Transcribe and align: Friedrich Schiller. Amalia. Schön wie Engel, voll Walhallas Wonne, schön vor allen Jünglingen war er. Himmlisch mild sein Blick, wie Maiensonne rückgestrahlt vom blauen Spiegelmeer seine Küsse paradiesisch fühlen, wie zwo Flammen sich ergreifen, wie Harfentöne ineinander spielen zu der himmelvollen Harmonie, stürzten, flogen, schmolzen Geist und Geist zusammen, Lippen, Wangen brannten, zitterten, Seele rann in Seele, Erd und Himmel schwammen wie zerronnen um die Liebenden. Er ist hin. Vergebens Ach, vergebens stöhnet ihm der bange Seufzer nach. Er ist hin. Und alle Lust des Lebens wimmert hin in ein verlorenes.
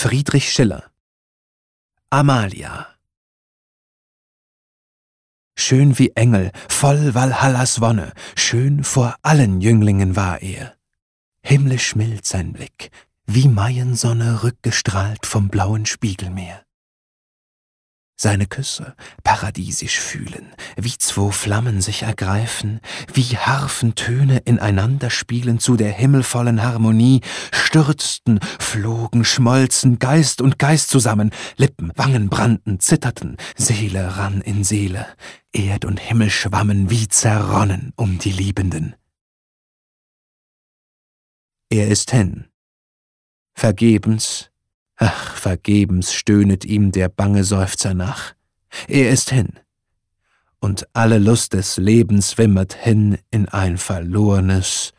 Friedrich 0.00 0.52
Schiller. 0.52 0.92
Amalia. 2.08 2.86
Schön 5.56 5.98
wie 5.98 6.12
Engel, 6.14 6.52
voll 6.68 7.16
Walhallas 7.16 7.80
Wonne, 7.80 8.12
schön 8.36 8.84
vor 8.84 9.16
allen 9.22 9.60
Jünglingen 9.60 10.14
war 10.14 10.40
er. 10.40 10.76
Himmlisch 11.42 11.96
mild 11.96 12.24
sein 12.24 12.52
Blick, 12.52 12.92
wie 13.26 13.48
Maiensonne 13.48 14.44
rückgestrahlt 14.44 15.26
vom 15.26 15.48
blauen 15.48 15.84
Spiegelmeer 15.84 16.62
seine 18.20 18.46
Küsse 18.46 18.94
paradiesisch 19.22 19.98
fühlen, 20.00 20.52
wie 20.76 20.96
zwo 20.98 21.30
Flammen 21.30 21.80
sich 21.80 22.02
ergreifen, 22.02 22.80
wie 23.14 23.36
Harfentöne 23.36 24.38
ineinander 24.38 25.08
spielen 25.08 25.60
zu 25.60 25.76
der 25.76 25.92
himmelvollen 25.92 26.62
Harmonie, 26.62 27.20
stürzten, 27.52 28.40
flogen, 28.58 29.24
schmolzen 29.24 30.00
Geist 30.00 30.40
und 30.40 30.58
Geist 30.58 30.90
zusammen, 30.90 31.30
Lippen, 31.56 31.92
Wangen 31.94 32.28
brannten, 32.28 32.80
zitterten, 32.80 33.36
Seele 33.56 34.16
rann 34.16 34.40
in 34.40 34.64
Seele, 34.64 35.06
Erd 35.52 35.84
und 35.84 36.00
Himmel 36.00 36.30
schwammen 36.30 36.90
wie 36.90 37.06
zerronnen 37.08 37.92
um 37.96 38.18
die 38.18 38.32
Liebenden. 38.32 38.96
Er 41.70 41.88
ist 41.88 42.10
hin. 42.10 42.48
Vergebens 43.54 44.50
Ach, 44.98 45.36
vergebens 45.36 46.12
stöhnet 46.12 46.64
ihm 46.64 46.90
der 46.90 47.08
bange 47.08 47.44
Seufzer 47.44 47.94
nach. 47.94 48.34
Er 48.88 49.10
ist 49.10 49.30
hin. 49.30 49.60
Und 50.60 50.88
alle 50.92 51.18
Lust 51.18 51.52
des 51.52 51.76
Lebens 51.76 52.36
wimmert 52.36 52.74
hin 52.74 53.16
in 53.30 53.48
ein 53.48 53.78
verlorenes. 53.78 54.92